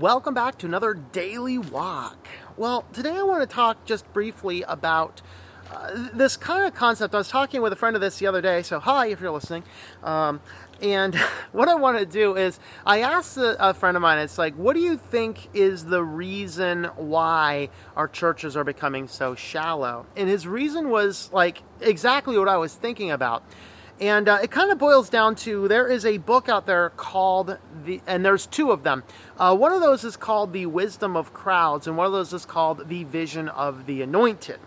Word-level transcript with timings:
Welcome 0.00 0.34
back 0.34 0.58
to 0.58 0.66
another 0.66 0.94
daily 0.94 1.56
walk. 1.56 2.26
Well, 2.56 2.84
today 2.92 3.12
I 3.12 3.22
want 3.22 3.48
to 3.48 3.54
talk 3.54 3.84
just 3.84 4.12
briefly 4.12 4.62
about 4.62 5.22
uh, 5.70 6.08
this 6.12 6.36
kind 6.36 6.66
of 6.66 6.74
concept. 6.74 7.14
I 7.14 7.18
was 7.18 7.28
talking 7.28 7.62
with 7.62 7.72
a 7.72 7.76
friend 7.76 7.94
of 7.94 8.02
this 8.02 8.18
the 8.18 8.26
other 8.26 8.42
day, 8.42 8.62
so 8.62 8.80
hi 8.80 9.06
if 9.06 9.20
you're 9.20 9.30
listening. 9.30 9.62
Um, 10.02 10.40
and 10.82 11.14
what 11.52 11.68
I 11.68 11.76
want 11.76 11.98
to 11.98 12.06
do 12.06 12.36
is, 12.36 12.58
I 12.84 13.02
asked 13.02 13.36
a, 13.36 13.68
a, 13.68 13.72
friend 13.72 13.96
of 13.96 14.02
mine, 14.02 14.18
it's 14.18 14.36
like, 14.36 14.56
what 14.56 14.74
do 14.74 14.80
you 14.80 14.96
think 14.96 15.48
is 15.54 15.84
the 15.84 16.02
reason 16.02 16.86
why 16.96 17.68
our 17.94 18.08
churches 18.08 18.56
are 18.56 18.64
becoming 18.64 19.06
so 19.06 19.36
shallow? 19.36 20.06
And 20.16 20.28
his 20.28 20.44
reason 20.44 20.90
was 20.90 21.30
like 21.32 21.62
exactly 21.80 22.36
what 22.36 22.48
I 22.48 22.56
was 22.56 22.74
thinking 22.74 23.12
about. 23.12 23.44
And 24.00 24.28
uh, 24.28 24.40
it 24.42 24.50
kind 24.50 24.72
of 24.72 24.78
boils 24.78 25.08
down 25.08 25.36
to 25.36 25.68
there 25.68 25.86
is 25.86 26.04
a 26.04 26.18
book 26.18 26.48
out 26.48 26.66
there 26.66 26.90
called 26.90 27.58
the, 27.84 28.00
and 28.06 28.24
there's 28.24 28.46
two 28.46 28.72
of 28.72 28.82
them. 28.82 29.04
Uh, 29.38 29.56
one 29.56 29.72
of 29.72 29.80
those 29.80 30.02
is 30.02 30.16
called 30.16 30.52
The 30.52 30.66
Wisdom 30.66 31.16
of 31.16 31.32
Crowds, 31.32 31.86
and 31.86 31.96
one 31.96 32.06
of 32.06 32.12
those 32.12 32.32
is 32.32 32.44
called 32.44 32.88
The 32.88 33.04
Vision 33.04 33.48
of 33.48 33.86
the 33.86 34.02
Anointed. 34.02 34.58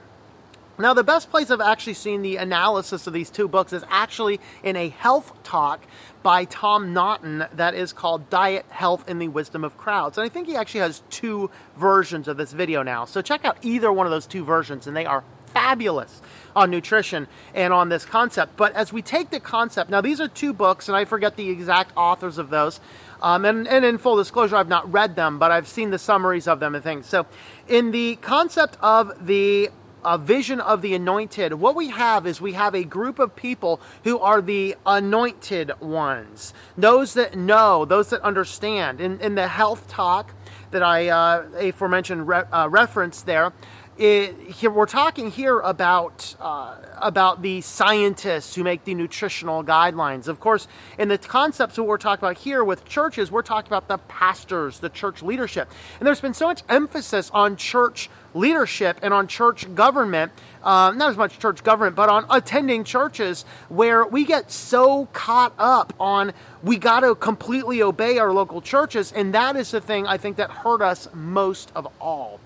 Now, 0.79 0.93
the 0.93 1.03
best 1.03 1.31
place 1.31 1.49
I've 1.49 1.59
actually 1.59 1.95
seen 1.95 2.21
the 2.21 2.37
analysis 2.37 3.07
of 3.07 3.13
these 3.13 3.31
two 3.31 3.47
books 3.47 3.73
is 3.73 3.83
actually 3.89 4.39
in 4.63 4.75
a 4.75 4.89
health 4.89 5.33
talk 5.43 5.81
by 6.21 6.45
Tom 6.45 6.93
Naughton 6.93 7.45
that 7.53 7.73
is 7.73 7.93
called 7.93 8.29
Diet, 8.29 8.65
Health, 8.69 9.03
and 9.09 9.19
the 9.19 9.27
Wisdom 9.27 9.63
of 9.63 9.75
Crowds. 9.77 10.19
And 10.19 10.25
I 10.25 10.29
think 10.29 10.47
he 10.47 10.55
actually 10.55 10.81
has 10.81 11.01
two 11.09 11.49
versions 11.77 12.27
of 12.27 12.37
this 12.37 12.53
video 12.53 12.83
now. 12.83 13.05
So 13.05 13.23
check 13.23 13.43
out 13.43 13.57
either 13.63 13.91
one 13.91 14.05
of 14.05 14.11
those 14.11 14.27
two 14.27 14.45
versions, 14.45 14.85
and 14.85 14.95
they 14.95 15.05
are 15.05 15.23
fabulous 15.47 16.21
on 16.55 16.71
nutrition 16.71 17.27
and 17.53 17.71
on 17.71 17.89
this 17.89 18.03
concept. 18.05 18.57
But 18.57 18.73
as 18.73 18.91
we 18.91 19.01
take 19.01 19.29
the 19.29 19.39
concept, 19.39 19.89
now 19.89 20.01
these 20.01 20.19
are 20.19 20.27
two 20.27 20.53
books, 20.53 20.87
and 20.87 20.97
I 20.97 21.05
forget 21.05 21.35
the 21.35 21.49
exact 21.49 21.91
authors 21.95 22.37
of 22.37 22.49
those. 22.49 22.79
Um, 23.21 23.45
and, 23.45 23.67
and 23.67 23.85
in 23.85 23.97
full 23.97 24.17
disclosure, 24.17 24.55
I've 24.55 24.67
not 24.67 24.91
read 24.91 25.15
them, 25.15 25.39
but 25.39 25.51
I've 25.51 25.67
seen 25.67 25.91
the 25.91 25.99
summaries 25.99 26.47
of 26.47 26.59
them 26.59 26.75
and 26.75 26.83
things. 26.83 27.05
So, 27.05 27.25
in 27.67 27.91
the 27.91 28.15
concept 28.17 28.77
of 28.81 29.25
the 29.25 29.69
a 30.05 30.17
vision 30.17 30.61
of 30.61 30.81
the 30.81 30.93
anointed, 30.93 31.53
what 31.55 31.75
we 31.75 31.89
have 31.89 32.25
is 32.25 32.39
we 32.39 32.53
have 32.53 32.73
a 32.73 32.83
group 32.83 33.19
of 33.19 33.35
people 33.35 33.81
who 34.05 34.17
are 34.19 34.41
the 34.41 34.75
anointed 34.85 35.77
ones, 35.81 36.53
those 36.77 37.13
that 37.15 37.35
know, 37.35 37.83
those 37.83 38.11
that 38.11 38.21
understand. 38.21 39.01
In, 39.01 39.19
in 39.19 39.35
the 39.35 39.49
health 39.49 39.87
talk 39.89 40.33
that 40.71 40.81
I 40.81 41.09
uh, 41.09 41.47
aforementioned 41.59 42.25
re- 42.25 42.43
uh, 42.51 42.69
reference 42.69 43.21
there, 43.23 43.51
it, 43.97 44.35
here 44.39 44.69
we're 44.69 44.85
talking 44.85 45.31
here 45.31 45.59
about 45.59 46.35
uh, 46.39 46.75
about 46.97 47.41
the 47.41 47.61
scientists 47.61 48.55
who 48.55 48.63
make 48.63 48.83
the 48.83 48.93
nutritional 48.93 49.63
guidelines. 49.63 50.27
Of 50.27 50.39
course, 50.39 50.67
in 50.97 51.07
the 51.07 51.17
concepts 51.17 51.75
that 51.75 51.83
we're 51.83 51.97
talking 51.97 52.23
about 52.23 52.37
here 52.37 52.63
with 52.63 52.85
churches, 52.85 53.31
we're 53.31 53.41
talking 53.41 53.67
about 53.67 53.87
the 53.87 53.97
pastors, 53.97 54.79
the 54.79 54.89
church 54.89 55.21
leadership, 55.21 55.69
and 55.99 56.05
there's 56.05 56.21
been 56.21 56.33
so 56.33 56.47
much 56.47 56.61
emphasis 56.69 57.31
on 57.33 57.55
church 57.55 58.09
leadership 58.33 58.99
and 59.01 59.13
on 59.13 59.27
church 59.27 59.73
government. 59.73 60.31
Uh, 60.63 60.91
not 60.91 61.11
as 61.11 61.17
much 61.17 61.39
church 61.39 61.63
government, 61.63 61.95
but 61.95 62.09
on 62.09 62.25
attending 62.29 62.83
churches 62.83 63.45
where 63.69 64.05
we 64.05 64.25
get 64.25 64.51
so 64.51 65.05
caught 65.13 65.53
up 65.57 65.93
on 65.99 66.33
we 66.61 66.77
got 66.77 66.99
to 66.99 67.15
completely 67.15 67.81
obey 67.81 68.19
our 68.19 68.31
local 68.31 68.61
churches, 68.61 69.11
and 69.11 69.33
that 69.33 69.55
is 69.55 69.71
the 69.71 69.81
thing 69.81 70.05
I 70.05 70.17
think 70.17 70.37
that 70.37 70.51
hurt 70.51 70.81
us 70.81 71.07
most 71.13 71.71
of 71.75 71.87
all. 71.99 72.39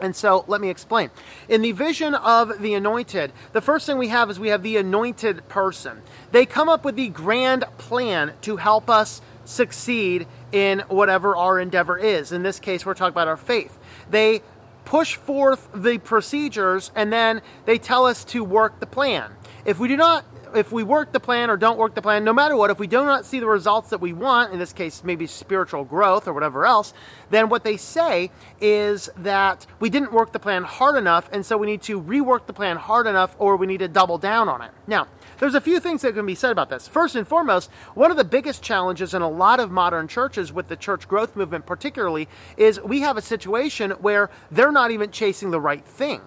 And 0.00 0.14
so 0.14 0.44
let 0.46 0.60
me 0.60 0.70
explain. 0.70 1.10
In 1.48 1.62
the 1.62 1.72
vision 1.72 2.14
of 2.14 2.60
the 2.60 2.74
anointed, 2.74 3.32
the 3.52 3.60
first 3.60 3.86
thing 3.86 3.98
we 3.98 4.08
have 4.08 4.30
is 4.30 4.38
we 4.38 4.48
have 4.48 4.62
the 4.62 4.76
anointed 4.76 5.48
person. 5.48 6.02
They 6.30 6.46
come 6.46 6.68
up 6.68 6.84
with 6.84 6.96
the 6.96 7.08
grand 7.08 7.64
plan 7.78 8.32
to 8.42 8.56
help 8.56 8.88
us 8.88 9.20
succeed 9.44 10.26
in 10.52 10.80
whatever 10.88 11.36
our 11.36 11.58
endeavor 11.58 11.98
is. 11.98 12.32
In 12.32 12.42
this 12.42 12.60
case, 12.60 12.86
we're 12.86 12.94
talking 12.94 13.14
about 13.14 13.28
our 13.28 13.36
faith. 13.36 13.78
They 14.10 14.42
push 14.84 15.16
forth 15.16 15.68
the 15.74 15.98
procedures 15.98 16.90
and 16.94 17.12
then 17.12 17.42
they 17.66 17.78
tell 17.78 18.06
us 18.06 18.24
to 18.24 18.44
work 18.44 18.80
the 18.80 18.86
plan. 18.86 19.32
If 19.64 19.78
we 19.78 19.88
do 19.88 19.96
not 19.96 20.24
if 20.54 20.72
we 20.72 20.82
work 20.82 21.12
the 21.12 21.20
plan 21.20 21.50
or 21.50 21.56
don't 21.56 21.78
work 21.78 21.94
the 21.94 22.02
plan, 22.02 22.24
no 22.24 22.32
matter 22.32 22.56
what, 22.56 22.70
if 22.70 22.78
we 22.78 22.86
do 22.86 23.04
not 23.04 23.24
see 23.24 23.40
the 23.40 23.46
results 23.46 23.90
that 23.90 24.00
we 24.00 24.12
want, 24.12 24.52
in 24.52 24.58
this 24.58 24.72
case, 24.72 25.02
maybe 25.04 25.26
spiritual 25.26 25.84
growth 25.84 26.26
or 26.28 26.32
whatever 26.32 26.66
else, 26.66 26.92
then 27.30 27.48
what 27.48 27.64
they 27.64 27.76
say 27.76 28.30
is 28.60 29.10
that 29.18 29.66
we 29.80 29.90
didn't 29.90 30.12
work 30.12 30.32
the 30.32 30.38
plan 30.38 30.64
hard 30.64 30.96
enough, 30.96 31.28
and 31.32 31.44
so 31.44 31.56
we 31.56 31.66
need 31.66 31.82
to 31.82 32.00
rework 32.00 32.46
the 32.46 32.52
plan 32.52 32.76
hard 32.76 33.06
enough 33.06 33.36
or 33.38 33.56
we 33.56 33.66
need 33.66 33.78
to 33.78 33.88
double 33.88 34.18
down 34.18 34.48
on 34.48 34.62
it. 34.62 34.70
Now, 34.86 35.08
there's 35.38 35.54
a 35.54 35.60
few 35.60 35.78
things 35.78 36.02
that 36.02 36.14
can 36.14 36.26
be 36.26 36.34
said 36.34 36.50
about 36.50 36.68
this. 36.68 36.88
First 36.88 37.14
and 37.14 37.26
foremost, 37.26 37.70
one 37.94 38.10
of 38.10 38.16
the 38.16 38.24
biggest 38.24 38.62
challenges 38.62 39.14
in 39.14 39.22
a 39.22 39.28
lot 39.28 39.60
of 39.60 39.70
modern 39.70 40.08
churches, 40.08 40.52
with 40.52 40.68
the 40.68 40.76
church 40.76 41.06
growth 41.06 41.36
movement 41.36 41.66
particularly, 41.66 42.28
is 42.56 42.80
we 42.80 43.00
have 43.00 43.16
a 43.16 43.22
situation 43.22 43.92
where 43.92 44.30
they're 44.50 44.72
not 44.72 44.90
even 44.90 45.10
chasing 45.10 45.50
the 45.50 45.60
right 45.60 45.84
thing. 45.84 46.20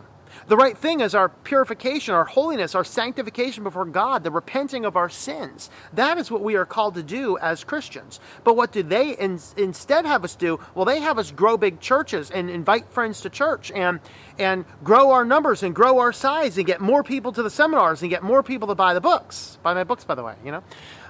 The 0.48 0.58
right 0.58 0.78
thing 0.78 1.02
is 1.02 1.14
our 1.14 1.30
purification, 1.30 2.14
our 2.14 2.26
holiness, 2.26 2.76
our 2.76 2.84
sanctification 2.84 3.64
before 3.64 3.86
God, 3.86 4.24
the 4.24 4.32
repenting 4.32 4.86
of 4.86 4.96
our 4.96 5.10
sins. 5.10 5.70
That 5.94 6.18
is 6.18 6.32
what 6.32 6.42
we 6.42 6.56
are 6.56 6.66
called 6.66 6.96
to 6.96 7.04
do 7.04 7.38
as 7.38 7.64
Christians. 7.64 8.20
But 8.44 8.56
what 8.56 8.72
do 8.72 8.84
they 8.84 9.12
in, 9.12 9.40
instead 9.58 10.06
have 10.06 10.24
us 10.24 10.36
do? 10.36 10.60
Well, 10.76 10.86
they 10.86 11.00
have 11.00 11.20
us 11.20 11.32
grow 11.32 11.58
big 11.58 11.80
churches 11.80 12.32
and 12.32 12.50
invite 12.50 12.92
friends 12.92 13.22
to 13.22 13.30
church 13.30 13.72
and 13.72 14.00
and 14.40 14.66
grow 14.84 15.12
our 15.12 15.24
numbers 15.24 15.64
and 15.64 15.76
grow 15.76 16.00
our 16.00 16.12
size 16.12 16.58
and 16.58 16.66
get 16.66 16.82
more 16.82 17.04
people 17.04 17.32
to 17.32 17.44
the 17.44 17.50
seminars 17.50 18.02
and 18.02 18.10
get 18.10 18.24
more 18.24 18.42
people 18.42 18.68
to 18.70 18.76
buy 18.76 18.94
the 18.94 19.02
books. 19.02 19.60
Buy 19.62 19.74
my 19.74 19.84
books, 19.84 20.04
by 20.04 20.16
the 20.16 20.24
way, 20.24 20.36
you 20.44 20.52
know. 20.52 20.64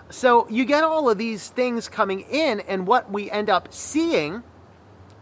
So 0.09 0.47
you 0.49 0.65
get 0.65 0.83
all 0.83 1.09
of 1.09 1.17
these 1.17 1.49
things 1.49 1.87
coming 1.87 2.21
in, 2.21 2.59
and 2.61 2.85
what 2.85 3.09
we 3.09 3.31
end 3.31 3.49
up 3.49 3.73
seeing 3.73 4.43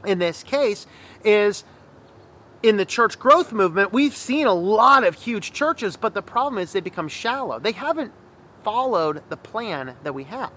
in 0.04 0.18
this 0.18 0.44
case 0.44 0.88
is 1.24 1.64
in 2.62 2.78
the 2.78 2.86
church 2.86 3.18
growth 3.20 3.54
movement, 3.54 3.94
we've 3.94 4.16
seen 4.16 4.48
a 4.48 4.54
lot 4.54 5.04
of 5.04 5.16
huge 5.16 5.54
churches, 5.54 5.96
but 5.96 6.14
the 6.14 6.22
problem 6.22 6.62
is 6.62 6.74
they 6.74 6.82
become 6.82 7.08
shallow. 7.08 7.60
They 7.60 7.72
haven't 7.72 8.12
followed 8.64 9.24
the 9.30 9.38
plan 9.38 9.96
that 10.04 10.14
we 10.14 10.26
have. 10.26 10.52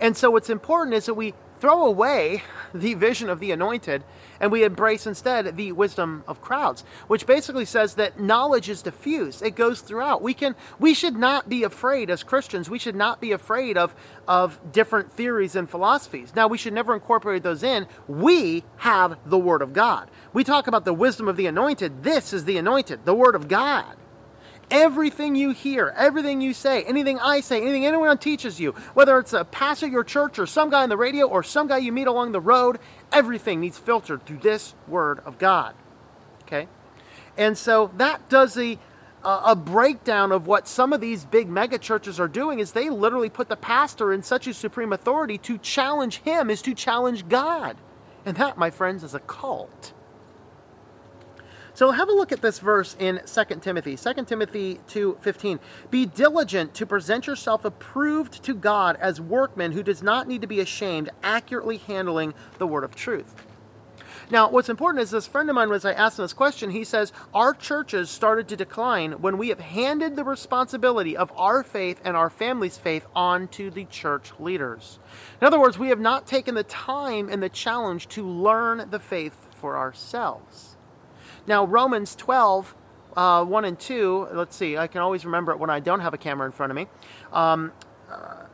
And 0.00 0.16
so, 0.16 0.30
what's 0.30 0.50
important 0.50 0.94
is 0.94 1.06
that 1.06 1.14
we 1.14 1.34
throw 1.60 1.84
away 1.84 2.42
the 2.74 2.94
vision 2.94 3.28
of 3.28 3.40
the 3.40 3.50
anointed 3.50 4.04
and 4.40 4.52
we 4.52 4.64
embrace 4.64 5.06
instead 5.06 5.56
the 5.56 5.72
wisdom 5.72 6.22
of 6.28 6.40
crowds 6.40 6.84
which 7.06 7.26
basically 7.26 7.64
says 7.64 7.94
that 7.94 8.20
knowledge 8.20 8.68
is 8.68 8.82
diffused. 8.82 9.42
It 9.42 9.56
goes 9.56 9.80
throughout. 9.80 10.22
We 10.22 10.34
can 10.34 10.54
we 10.78 10.94
should 10.94 11.16
not 11.16 11.48
be 11.48 11.62
afraid 11.62 12.10
as 12.10 12.22
christians. 12.22 12.68
We 12.68 12.78
should 12.78 12.96
not 12.96 13.20
be 13.20 13.32
afraid 13.32 13.76
of 13.76 13.94
of 14.28 14.60
different 14.72 15.12
theories 15.12 15.56
and 15.56 15.68
philosophies. 15.68 16.34
Now 16.34 16.48
we 16.48 16.58
should 16.58 16.72
never 16.72 16.94
incorporate 16.94 17.42
those 17.42 17.62
in. 17.62 17.86
We 18.06 18.64
have 18.78 19.18
the 19.24 19.38
word 19.38 19.62
of 19.62 19.72
god. 19.72 20.10
We 20.32 20.44
talk 20.44 20.66
about 20.66 20.84
the 20.84 20.94
wisdom 20.94 21.28
of 21.28 21.36
the 21.36 21.46
anointed. 21.46 22.02
This 22.02 22.32
is 22.32 22.44
the 22.44 22.58
anointed 22.58 23.04
the 23.04 23.14
word 23.14 23.34
of 23.34 23.48
god 23.48 23.96
Everything 24.70 25.36
you 25.36 25.50
hear, 25.50 25.94
everything 25.96 26.40
you 26.40 26.52
say, 26.52 26.82
anything 26.84 27.20
I 27.20 27.40
say, 27.40 27.62
anything 27.62 27.86
anyone 27.86 28.18
teaches 28.18 28.58
you, 28.58 28.72
whether 28.94 29.18
it's 29.18 29.32
a 29.32 29.44
pastor 29.44 29.86
at 29.86 29.92
your 29.92 30.02
church 30.02 30.40
or 30.40 30.46
some 30.46 30.70
guy 30.70 30.82
on 30.82 30.88
the 30.88 30.96
radio 30.96 31.26
or 31.26 31.44
some 31.44 31.68
guy 31.68 31.78
you 31.78 31.92
meet 31.92 32.08
along 32.08 32.32
the 32.32 32.40
road, 32.40 32.78
everything 33.12 33.60
needs 33.60 33.78
filtered 33.78 34.26
through 34.26 34.38
this 34.38 34.74
Word 34.88 35.20
of 35.24 35.38
God. 35.38 35.74
Okay? 36.42 36.66
And 37.36 37.56
so 37.56 37.92
that 37.96 38.28
does 38.28 38.56
a, 38.58 38.78
a 39.22 39.54
breakdown 39.54 40.32
of 40.32 40.48
what 40.48 40.66
some 40.66 40.92
of 40.92 41.00
these 41.00 41.24
big 41.24 41.48
mega 41.48 41.78
churches 41.78 42.18
are 42.18 42.28
doing 42.28 42.58
is 42.58 42.72
they 42.72 42.90
literally 42.90 43.30
put 43.30 43.48
the 43.48 43.56
pastor 43.56 44.12
in 44.12 44.22
such 44.22 44.46
a 44.46 44.54
supreme 44.54 44.92
authority 44.92 45.38
to 45.38 45.58
challenge 45.58 46.18
him 46.22 46.50
is 46.50 46.62
to 46.62 46.74
challenge 46.74 47.28
God. 47.28 47.76
And 48.24 48.36
that, 48.36 48.58
my 48.58 48.70
friends, 48.70 49.04
is 49.04 49.14
a 49.14 49.20
cult. 49.20 49.92
So 51.76 51.90
have 51.90 52.08
a 52.08 52.12
look 52.12 52.32
at 52.32 52.40
this 52.40 52.58
verse 52.58 52.96
in 52.98 53.20
2 53.26 53.60
Timothy. 53.60 53.96
2 53.96 54.24
Timothy 54.26 54.80
2:15. 54.88 55.60
Be 55.90 56.06
diligent 56.06 56.72
to 56.72 56.86
present 56.86 57.26
yourself 57.26 57.66
approved 57.66 58.42
to 58.44 58.54
God 58.54 58.96
as 58.98 59.20
workmen 59.20 59.72
who 59.72 59.82
does 59.82 60.02
not 60.02 60.26
need 60.26 60.40
to 60.40 60.46
be 60.46 60.58
ashamed, 60.58 61.10
accurately 61.22 61.76
handling 61.76 62.32
the 62.56 62.66
word 62.66 62.82
of 62.82 62.94
truth. 62.94 63.34
Now, 64.30 64.48
what's 64.48 64.70
important 64.70 65.02
is 65.02 65.10
this 65.10 65.26
friend 65.26 65.50
of 65.50 65.54
mine, 65.54 65.70
as 65.70 65.84
I 65.84 65.92
asked 65.92 66.18
him 66.18 66.22
this 66.22 66.32
question, 66.32 66.70
he 66.70 66.82
says, 66.82 67.12
Our 67.34 67.52
churches 67.52 68.08
started 68.08 68.48
to 68.48 68.56
decline 68.56 69.12
when 69.20 69.36
we 69.36 69.50
have 69.50 69.60
handed 69.60 70.16
the 70.16 70.24
responsibility 70.24 71.14
of 71.14 71.30
our 71.36 71.62
faith 71.62 72.00
and 72.06 72.16
our 72.16 72.30
family's 72.30 72.78
faith 72.78 73.06
on 73.14 73.48
to 73.48 73.70
the 73.70 73.84
church 73.84 74.32
leaders. 74.38 74.98
In 75.42 75.46
other 75.46 75.60
words, 75.60 75.78
we 75.78 75.90
have 75.90 76.00
not 76.00 76.26
taken 76.26 76.54
the 76.54 76.64
time 76.64 77.28
and 77.28 77.42
the 77.42 77.50
challenge 77.50 78.08
to 78.08 78.26
learn 78.26 78.88
the 78.88 78.98
faith 78.98 79.46
for 79.50 79.76
ourselves. 79.76 80.75
Now, 81.46 81.64
Romans 81.64 82.16
12, 82.16 82.74
uh, 83.16 83.44
1 83.44 83.64
and 83.64 83.78
2, 83.78 84.28
let's 84.32 84.56
see, 84.56 84.76
I 84.76 84.86
can 84.86 85.00
always 85.00 85.24
remember 85.24 85.52
it 85.52 85.58
when 85.58 85.70
I 85.70 85.80
don't 85.80 86.00
have 86.00 86.12
a 86.12 86.18
camera 86.18 86.46
in 86.46 86.52
front 86.52 86.70
of 86.70 86.76
me. 86.76 86.86
Um, 87.32 87.72
uh, 88.10 88.46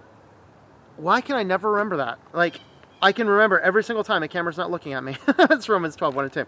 why 0.96 1.20
can 1.20 1.36
I 1.36 1.42
never 1.42 1.70
remember 1.72 1.96
that? 1.96 2.18
Like, 2.32 2.60
I 3.04 3.10
can 3.10 3.28
remember 3.28 3.58
every 3.58 3.82
single 3.82 4.04
time 4.04 4.20
the 4.20 4.28
camera's 4.28 4.56
not 4.56 4.70
looking 4.70 4.92
at 4.92 5.02
me. 5.02 5.16
That's 5.36 5.68
Romans 5.68 5.96
12, 5.96 6.14
1 6.14 6.24
and 6.24 6.32
2. 6.32 6.46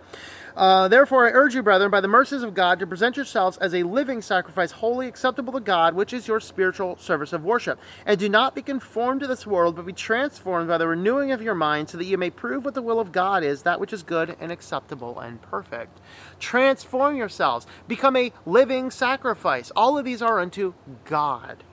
Uh, 0.56 0.86
Therefore, 0.86 1.26
I 1.26 1.32
urge 1.32 1.56
you, 1.56 1.64
brethren, 1.64 1.90
by 1.90 2.00
the 2.00 2.06
mercies 2.06 2.44
of 2.44 2.54
God, 2.54 2.78
to 2.78 2.86
present 2.86 3.16
yourselves 3.16 3.58
as 3.58 3.74
a 3.74 3.82
living 3.82 4.22
sacrifice, 4.22 4.70
holy 4.70 5.08
acceptable 5.08 5.52
to 5.54 5.58
God, 5.58 5.94
which 5.94 6.12
is 6.12 6.28
your 6.28 6.38
spiritual 6.38 6.96
service 6.96 7.32
of 7.32 7.42
worship. 7.42 7.80
And 8.06 8.20
do 8.20 8.28
not 8.28 8.54
be 8.54 8.62
conformed 8.62 9.22
to 9.22 9.26
this 9.26 9.48
world, 9.48 9.74
but 9.74 9.84
be 9.86 9.92
transformed 9.92 10.68
by 10.68 10.78
the 10.78 10.86
renewing 10.86 11.32
of 11.32 11.42
your 11.42 11.56
mind, 11.56 11.90
so 11.90 11.98
that 11.98 12.04
you 12.04 12.16
may 12.16 12.30
prove 12.30 12.64
what 12.64 12.74
the 12.74 12.82
will 12.82 13.00
of 13.00 13.10
God 13.10 13.42
is, 13.42 13.62
that 13.62 13.80
which 13.80 13.92
is 13.92 14.04
good 14.04 14.36
and 14.38 14.52
acceptable 14.52 15.18
and 15.18 15.42
perfect. 15.42 16.00
Transform 16.38 17.16
yourselves, 17.16 17.66
become 17.88 18.14
a 18.14 18.32
living 18.46 18.92
sacrifice. 18.92 19.72
All 19.74 19.98
of 19.98 20.04
these 20.04 20.22
are 20.22 20.38
unto 20.38 20.74
God 21.04 21.64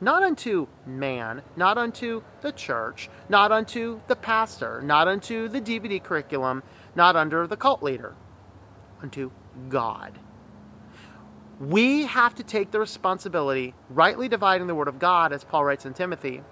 not 0.00 0.22
unto 0.22 0.66
man, 0.86 1.42
not 1.56 1.78
unto 1.78 2.22
the 2.40 2.52
church, 2.52 3.08
not 3.28 3.52
unto 3.52 4.00
the 4.06 4.16
pastor, 4.16 4.82
not 4.82 5.08
unto 5.08 5.48
the 5.48 5.60
DVD 5.60 6.02
curriculum, 6.02 6.62
not 6.94 7.16
under 7.16 7.46
the 7.46 7.56
cult 7.56 7.82
leader, 7.82 8.14
unto 9.02 9.30
God. 9.68 10.18
We 11.60 12.04
have 12.06 12.34
to 12.34 12.42
take 12.42 12.70
the 12.70 12.80
responsibility, 12.80 13.74
rightly 13.88 14.28
dividing 14.28 14.66
the 14.66 14.74
word 14.74 14.88
of 14.88 14.98
God, 14.98 15.32
as 15.32 15.44
Paul 15.44 15.64
writes 15.64 15.86
in 15.86 15.94
Timothy, 15.94 16.42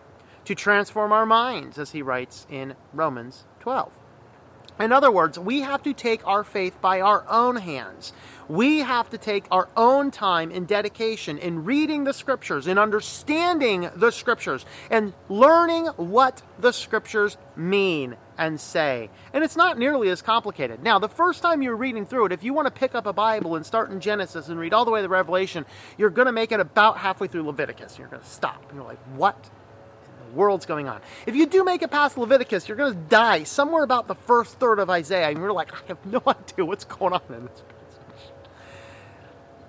to 0.44 0.54
transform 0.54 1.12
our 1.12 1.26
minds, 1.26 1.78
as 1.78 1.90
he 1.90 2.02
writes 2.02 2.46
in 2.48 2.74
Romans 2.92 3.44
12. 3.60 3.92
In 4.82 4.90
other 4.90 5.12
words, 5.12 5.38
we 5.38 5.60
have 5.60 5.82
to 5.84 5.92
take 5.92 6.26
our 6.26 6.42
faith 6.42 6.80
by 6.80 7.00
our 7.00 7.24
own 7.28 7.54
hands. 7.54 8.12
We 8.48 8.80
have 8.80 9.08
to 9.10 9.18
take 9.18 9.44
our 9.52 9.68
own 9.76 10.10
time 10.10 10.50
and 10.50 10.66
dedication 10.66 11.38
in 11.38 11.64
reading 11.64 12.02
the 12.02 12.12
scriptures, 12.12 12.66
in 12.66 12.78
understanding 12.78 13.88
the 13.94 14.10
scriptures, 14.10 14.66
and 14.90 15.12
learning 15.28 15.86
what 15.96 16.42
the 16.58 16.72
scriptures 16.72 17.36
mean 17.54 18.16
and 18.36 18.60
say. 18.60 19.08
And 19.32 19.44
it's 19.44 19.56
not 19.56 19.78
nearly 19.78 20.08
as 20.08 20.20
complicated. 20.20 20.82
Now, 20.82 20.98
the 20.98 21.08
first 21.08 21.42
time 21.42 21.62
you're 21.62 21.76
reading 21.76 22.04
through 22.04 22.26
it, 22.26 22.32
if 22.32 22.42
you 22.42 22.52
want 22.52 22.66
to 22.66 22.72
pick 22.72 22.96
up 22.96 23.06
a 23.06 23.12
Bible 23.12 23.54
and 23.54 23.64
start 23.64 23.92
in 23.92 24.00
Genesis 24.00 24.48
and 24.48 24.58
read 24.58 24.74
all 24.74 24.84
the 24.84 24.90
way 24.90 25.00
to 25.00 25.08
Revelation, 25.08 25.64
you're 25.96 26.10
going 26.10 26.26
to 26.26 26.32
make 26.32 26.50
it 26.50 26.58
about 26.58 26.98
halfway 26.98 27.28
through 27.28 27.44
Leviticus. 27.44 27.98
You're 27.98 28.08
going 28.08 28.22
to 28.22 28.28
stop. 28.28 28.72
You're 28.74 28.82
like, 28.82 28.98
what 29.14 29.48
world's 30.34 30.66
going 30.66 30.88
on. 30.88 31.00
If 31.26 31.34
you 31.36 31.46
do 31.46 31.64
make 31.64 31.82
it 31.82 31.90
past 31.90 32.18
Leviticus, 32.18 32.68
you're 32.68 32.76
going 32.76 32.94
to 32.94 33.00
die 33.08 33.44
somewhere 33.44 33.84
about 33.84 34.08
the 34.08 34.14
first 34.14 34.58
third 34.58 34.78
of 34.78 34.90
Isaiah, 34.90 35.28
and 35.28 35.38
you're 35.38 35.52
like, 35.52 35.72
I 35.72 35.86
have 35.88 36.04
no 36.06 36.22
idea 36.26 36.64
what's 36.64 36.84
going 36.84 37.12
on 37.12 37.22
in 37.28 37.44
this 37.44 37.62
passage. 37.62 38.32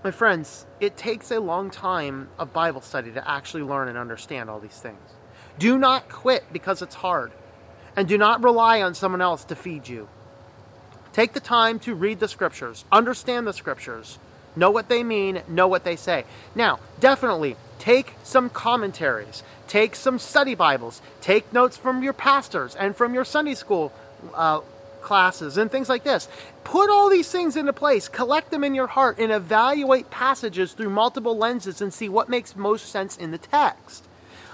My 0.03 0.11
friends, 0.11 0.65
it 0.79 0.97
takes 0.97 1.31
a 1.31 1.39
long 1.39 1.69
time 1.69 2.29
of 2.37 2.51
Bible 2.51 2.81
study 2.81 3.11
to 3.11 3.29
actually 3.29 3.63
learn 3.63 3.87
and 3.87 3.97
understand 3.97 4.49
all 4.49 4.59
these 4.59 4.79
things. 4.79 4.99
Do 5.59 5.77
not 5.77 6.09
quit 6.09 6.45
because 6.51 6.81
it's 6.81 6.95
hard, 6.95 7.31
and 7.95 8.07
do 8.07 8.17
not 8.17 8.43
rely 8.43 8.81
on 8.81 8.95
someone 8.95 9.21
else 9.21 9.45
to 9.45 9.55
feed 9.55 9.87
you. 9.87 10.09
Take 11.13 11.33
the 11.33 11.39
time 11.39 11.79
to 11.81 11.93
read 11.93 12.19
the 12.19 12.27
scriptures, 12.27 12.85
understand 12.91 13.45
the 13.45 13.53
scriptures, 13.53 14.17
know 14.55 14.71
what 14.71 14.89
they 14.89 15.03
mean, 15.03 15.43
know 15.47 15.67
what 15.67 15.83
they 15.83 15.95
say. 15.95 16.25
Now, 16.55 16.79
definitely 16.99 17.55
take 17.83 18.13
some 18.23 18.49
commentaries. 18.49 19.43
Take 19.67 19.93
some 19.93 20.17
study 20.17 20.55
Bibles. 20.55 21.01
Take 21.19 21.51
notes 21.51 21.75
from 21.75 22.01
your 22.01 22.13
pastors 22.13 22.75
and 22.75 22.95
from 22.95 23.13
your 23.13 23.25
Sunday 23.25 23.55
school 23.55 23.91
uh, 24.33 24.61
classes 25.01 25.57
and 25.57 25.69
things 25.69 25.89
like 25.89 26.05
this. 26.05 26.29
Put 26.63 26.89
all 26.89 27.09
these 27.09 27.29
things 27.29 27.57
into 27.57 27.73
place, 27.73 28.07
collect 28.07 28.51
them 28.51 28.63
in 28.63 28.73
your 28.73 28.87
heart, 28.87 29.19
and 29.19 29.33
evaluate 29.33 30.09
passages 30.09 30.71
through 30.71 30.91
multiple 30.91 31.37
lenses 31.37 31.81
and 31.81 31.93
see 31.93 32.07
what 32.07 32.29
makes 32.29 32.55
most 32.55 32.85
sense 32.85 33.17
in 33.17 33.31
the 33.31 33.37
text. 33.37 34.05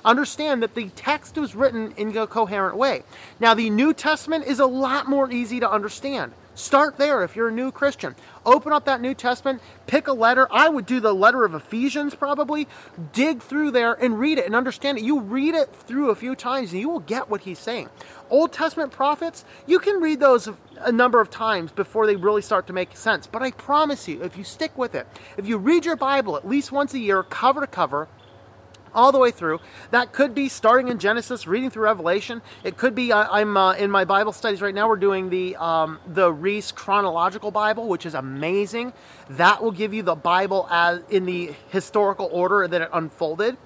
Understand 0.03 0.63
that 0.63 0.73
the 0.73 0.89
text 0.95 1.37
was 1.37 1.53
written 1.53 1.93
in 1.97 2.17
a 2.17 2.25
coherent 2.25 2.77
way. 2.77 3.03
Now, 3.39 3.53
the 3.53 3.69
New 3.69 3.93
Testament 3.93 4.47
is 4.47 4.59
a 4.59 4.65
lot 4.65 5.07
more 5.07 5.31
easy 5.31 5.59
to 5.59 5.69
understand. 5.69 6.31
Start 6.59 6.97
there 6.97 7.23
if 7.23 7.37
you're 7.37 7.47
a 7.47 7.53
new 7.53 7.71
Christian. 7.71 8.17
Open 8.45 8.73
up 8.73 8.83
that 8.83 8.99
New 8.99 9.13
Testament, 9.13 9.61
pick 9.87 10.09
a 10.09 10.13
letter. 10.13 10.45
I 10.51 10.67
would 10.67 10.85
do 10.85 10.99
the 10.99 11.15
letter 11.15 11.45
of 11.45 11.55
Ephesians 11.55 12.15
probably. 12.15 12.67
Dig 13.13 13.41
through 13.41 13.71
there 13.71 13.93
and 13.93 14.19
read 14.19 14.37
it 14.37 14.45
and 14.45 14.53
understand 14.53 14.97
it. 14.97 15.05
You 15.05 15.21
read 15.21 15.55
it 15.55 15.73
through 15.73 16.09
a 16.09 16.15
few 16.15 16.35
times 16.35 16.73
and 16.73 16.81
you 16.81 16.89
will 16.89 16.99
get 16.99 17.29
what 17.29 17.41
he's 17.41 17.59
saying. 17.59 17.87
Old 18.29 18.51
Testament 18.51 18.91
prophets, 18.91 19.45
you 19.67 19.79
can 19.79 20.01
read 20.01 20.19
those 20.19 20.49
a 20.79 20.91
number 20.91 21.21
of 21.21 21.29
times 21.29 21.71
before 21.71 22.05
they 22.05 22.17
really 22.17 22.41
start 22.41 22.67
to 22.67 22.73
make 22.73 22.95
sense. 22.97 23.25
But 23.25 23.41
I 23.41 23.51
promise 23.51 24.09
you, 24.09 24.21
if 24.21 24.37
you 24.37 24.43
stick 24.43 24.77
with 24.77 24.95
it, 24.95 25.07
if 25.37 25.47
you 25.47 25.57
read 25.57 25.85
your 25.85 25.95
Bible 25.95 26.35
at 26.35 26.45
least 26.45 26.73
once 26.73 26.93
a 26.93 26.99
year, 26.99 27.23
cover 27.23 27.61
to 27.61 27.67
cover, 27.67 28.09
all 28.93 29.11
the 29.11 29.19
way 29.19 29.31
through. 29.31 29.59
That 29.91 30.13
could 30.13 30.33
be 30.33 30.49
starting 30.49 30.87
in 30.87 30.99
Genesis, 30.99 31.47
reading 31.47 31.69
through 31.69 31.83
Revelation. 31.83 32.41
It 32.63 32.77
could 32.77 32.95
be 32.95 33.11
I'm 33.13 33.57
uh, 33.57 33.73
in 33.73 33.91
my 33.91 34.05
Bible 34.05 34.31
studies 34.31 34.61
right 34.61 34.73
now. 34.73 34.87
We're 34.87 34.95
doing 34.97 35.29
the 35.29 35.55
um, 35.57 35.99
the 36.07 36.31
Reese 36.31 36.71
chronological 36.71 37.51
Bible, 37.51 37.87
which 37.87 38.05
is 38.05 38.13
amazing. 38.13 38.93
That 39.31 39.63
will 39.63 39.71
give 39.71 39.93
you 39.93 40.03
the 40.03 40.15
Bible 40.15 40.67
as 40.69 41.01
in 41.09 41.25
the 41.25 41.53
historical 41.69 42.29
order 42.31 42.67
that 42.67 42.81
it 42.81 42.89
unfolded. 42.93 43.57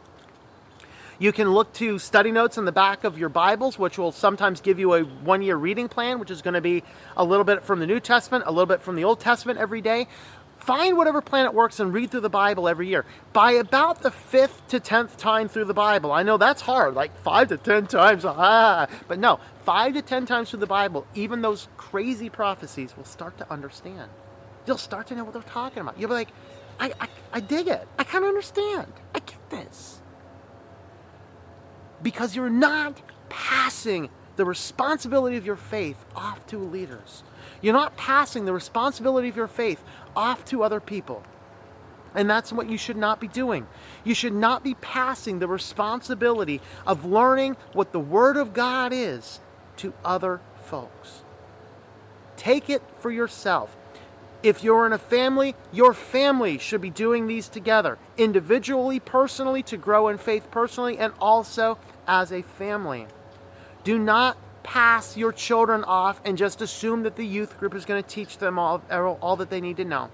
You 1.20 1.32
can 1.32 1.52
look 1.52 1.72
to 1.74 2.00
study 2.00 2.32
notes 2.32 2.58
in 2.58 2.66
the 2.66 2.72
back 2.72 3.04
of 3.04 3.18
your 3.18 3.30
Bibles, 3.30 3.78
which 3.78 3.98
will 3.98 4.12
sometimes 4.12 4.62
give 4.62 4.80
you 4.80 4.94
a 4.94 5.04
one 5.04 5.42
year 5.42 5.56
reading 5.56 5.88
plan, 5.88 6.20
which 6.20 6.32
is 6.32 6.42
going 6.42 6.56
to 6.56 6.62
be 6.62 6.84
a 7.16 7.24
little 7.24 7.44
bit 7.46 7.64
from 7.64 7.80
the 7.80 7.86
New 7.86 8.00
Testament, 8.00 8.44
a 8.48 8.52
little 8.52 8.66
bit 8.66 8.82
from 8.82 8.96
the 8.96 9.04
Old 9.04 9.20
Testament 9.20 9.60
every 9.60 9.80
day. 9.80 10.08
Find 10.66 10.96
whatever 10.96 11.22
planet 11.22 11.54
works 11.54 11.82
and 11.82 11.94
read 11.94 12.10
through 12.10 12.22
the 12.22 12.30
Bible 12.30 12.70
every 12.70 12.88
year. 12.88 13.04
By 13.34 13.52
about 13.52 14.02
the 14.02 14.12
fifth 14.12 14.66
to 14.70 14.80
tenth 14.80 15.18
time 15.18 15.50
through 15.50 15.66
the 15.66 15.74
Bible, 15.74 16.14
I 16.14 16.24
know 16.24 16.38
that's 16.38 16.62
hard, 16.62 16.94
like 16.94 17.14
five 17.20 17.50
to 17.50 17.58
ten 17.58 17.86
times, 17.86 18.24
ah, 18.28 18.88
but 19.10 19.20
no, 19.20 19.42
five 19.66 19.94
to 19.96 20.02
ten 20.02 20.26
times 20.26 20.52
through 20.52 20.62
the 20.62 20.66
Bible, 20.66 21.06
even 21.16 21.42
those 21.42 21.68
crazy 21.76 22.30
prophecies 22.30 22.96
will 22.96 23.04
start 23.04 23.38
to 23.40 23.52
understand. 23.52 24.10
You'll 24.66 24.78
start 24.78 25.08
to 25.08 25.16
know 25.16 25.26
what 25.26 25.34
they're 25.34 25.42
talking 25.42 25.82
about. 25.82 26.00
You'll 26.00 26.08
be 26.08 26.16
like, 26.16 26.30
I, 26.80 26.94
I, 26.98 27.08
I 27.34 27.40
dig 27.42 27.68
it. 27.68 27.86
I 28.00 28.06
kind 28.06 28.24
of 28.24 28.30
understand. 28.30 28.94
I 29.14 29.20
get 29.20 29.50
this. 29.50 30.00
Because 32.02 32.38
you're 32.38 32.50
not 32.50 33.02
passing 33.28 34.10
the 34.36 34.46
responsibility 34.46 35.38
of 35.38 35.46
your 35.46 35.56
faith 35.56 36.04
off 36.16 36.46
to 36.48 36.58
leaders. 36.58 37.24
You're 37.62 37.74
not 37.74 37.98
passing 37.98 38.46
the 38.46 38.54
responsibility 38.54 39.30
of 39.30 39.38
your 39.38 39.48
faith 39.48 39.84
off 40.16 40.44
to 40.46 40.64
other 40.64 40.80
people. 40.80 41.24
And 42.16 42.30
that's 42.30 42.54
what 42.54 42.70
you 42.70 42.78
should 42.78 42.98
not 42.98 43.20
be 43.20 43.28
doing. 43.28 43.68
You 44.04 44.14
should 44.14 44.34
not 44.34 44.64
be 44.64 44.76
passing 44.76 45.40
the 45.40 45.48
responsibility 45.48 46.62
of 46.86 47.06
learning 47.06 47.58
what 47.74 47.92
the 47.92 48.00
Word 48.00 48.38
of 48.38 48.54
God 48.54 48.92
is 48.94 49.40
to 49.78 49.94
other 50.06 50.40
folks. 50.66 51.24
Take 52.38 52.70
it 52.70 52.84
for 53.00 53.12
yourself. 53.12 53.76
If 54.44 54.64
you're 54.64 54.86
in 54.86 54.94
a 54.94 54.98
family, 54.98 55.56
your 55.72 55.94
family 55.94 56.58
should 56.58 56.82
be 56.82 56.90
doing 56.90 57.28
these 57.28 57.48
together, 57.48 57.98
individually, 58.18 59.00
personally, 59.00 59.64
to 59.64 59.78
grow 59.78 60.10
in 60.10 60.18
faith 60.18 60.52
personally, 60.52 60.98
and 60.98 61.14
also 61.20 61.78
as 62.06 62.32
a 62.32 62.42
family. 62.42 63.08
Do 63.84 64.00
not 64.00 64.38
pass 64.64 65.18
your 65.18 65.34
children 65.34 65.84
off 65.84 66.22
and 66.24 66.38
just 66.38 66.62
assume 66.62 67.04
that 67.04 67.16
the 67.16 67.26
youth 67.26 67.60
group 67.60 67.76
is 67.76 67.86
going 67.86 68.02
to 68.02 68.10
teach 68.10 68.38
them 68.38 68.58
all, 68.58 68.82
all 68.90 69.36
that 69.36 69.50
they 69.50 69.62
need 69.62 69.78
to 69.78 69.86
know. 69.86 70.10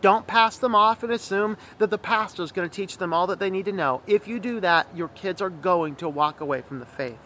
Don't 0.00 0.26
pass 0.26 0.56
them 0.56 0.74
off 0.74 1.02
and 1.02 1.12
assume 1.12 1.56
that 1.78 1.90
the 1.90 1.98
pastor 1.98 2.42
is 2.42 2.52
going 2.52 2.68
to 2.68 2.74
teach 2.74 2.98
them 2.98 3.12
all 3.12 3.26
that 3.26 3.38
they 3.38 3.50
need 3.50 3.66
to 3.66 3.72
know. 3.72 4.00
If 4.06 4.26
you 4.26 4.40
do 4.40 4.58
that, 4.60 4.86
your 4.94 5.08
kids 5.08 5.42
are 5.42 5.50
going 5.50 5.96
to 5.96 6.08
walk 6.08 6.40
away 6.40 6.62
from 6.62 6.80
the 6.80 6.86
faith. 6.86 7.18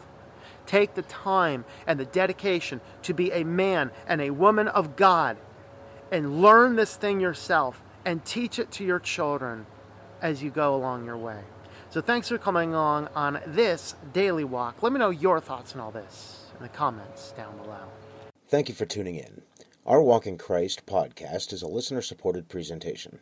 Take 0.67 0.95
the 0.95 1.03
time 1.03 1.65
and 1.87 2.01
the 2.01 2.05
dedication 2.05 2.81
to 3.03 3.15
be 3.15 3.31
a 3.31 3.45
man 3.45 3.91
and 4.07 4.21
a 4.21 4.31
woman 4.31 4.67
of 4.69 4.97
God 4.97 5.37
and 6.11 6.43
learn 6.43 6.77
this 6.77 6.97
thing 6.97 7.21
yourself 7.21 7.83
and 8.05 8.25
teach 8.25 8.59
it 8.59 8.71
to 8.73 8.85
your 8.85 8.99
children 8.99 9.67
as 10.21 10.43
you 10.43 10.51
go 10.51 10.75
along 10.75 11.05
your 11.07 11.17
way. 11.17 11.41
So 11.95 12.01
thanks 12.01 12.29
for 12.29 12.39
coming 12.39 12.75
along 12.75 13.07
on 13.15 13.39
this 13.47 13.95
daily 14.13 14.43
walk. 14.43 14.83
Let 14.83 14.93
me 14.93 14.99
know 14.99 15.11
your 15.11 15.39
thoughts 15.39 15.77
on 15.77 15.81
all 15.81 15.93
this 15.93 16.51
in 16.57 16.65
the 16.65 16.69
comments 16.69 17.31
down 17.37 17.57
below. 17.57 17.87
Thank 18.49 18.69
you 18.69 18.75
for 18.75 18.85
tuning 18.85 19.15
in. 19.15 19.43
Our 19.87 20.03
Walk 20.03 20.27
in 20.27 20.37
Christ 20.37 20.87
podcast 20.87 21.53
is 21.53 21.63
a 21.63 21.69
listener 21.69 22.03
supported 22.03 22.49
presentation. 22.49 23.21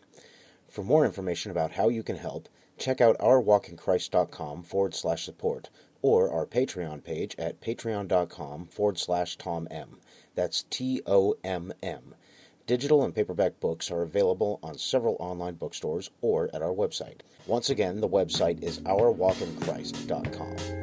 For 0.71 0.83
more 0.83 1.05
information 1.05 1.50
about 1.50 1.73
how 1.73 1.91
you 1.91 2.02
can 2.02 2.17
help, 2.17 2.49
check 2.79 3.02
out 3.02 3.19
ourwalkinchrist.com 3.19 4.62
forward 4.62 4.95
slash 4.95 5.23
support 5.23 5.69
or 6.00 6.33
our 6.33 6.47
Patreon 6.47 7.05
page 7.05 7.37
at 7.38 7.61
patreon.com 7.61 8.69
forward 8.69 8.99
slash 8.99 9.37
Tom 9.37 9.69
M. 9.71 9.99
That's 10.35 10.62
T 10.71 11.02
O 11.05 11.35
M 11.45 11.75
M. 11.83 12.14
Digital 12.66 13.02
and 13.02 13.14
paperback 13.14 13.61
books 13.61 13.90
are 13.90 14.02
available 14.02 14.61
on 14.62 14.78
several 14.78 15.16
online 15.19 15.54
bookstores 15.54 16.11
or 16.21 16.49
at 16.54 16.62
our 16.62 16.73
website. 16.73 17.21
Once 17.47 17.71
again, 17.71 18.00
the 18.00 18.09
website 18.09 18.62
is 18.62 18.78
ourwalkinchrist.com. 18.81 20.82